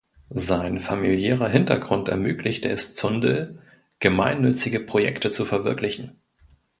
Sein 0.33 0.79
familiärer 0.79 1.47
Hintergrund 1.47 2.09
ermöglichte 2.09 2.67
es 2.69 2.95
Zundel, 2.95 3.61
gemeinnützige 3.99 4.79
Projekte 4.79 5.29
zu 5.29 5.45
verwirklichen. 5.45 6.19